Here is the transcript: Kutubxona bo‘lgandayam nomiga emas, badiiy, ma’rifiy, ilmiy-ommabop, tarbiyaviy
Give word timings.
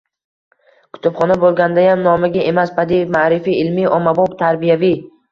Kutubxona 0.95 1.35
bo‘lgandayam 1.41 1.99
nomiga 2.07 2.45
emas, 2.51 2.71
badiiy, 2.79 3.03
ma’rifiy, 3.17 3.57
ilmiy-ommabop, 3.65 4.33
tarbiyaviy 4.41 4.97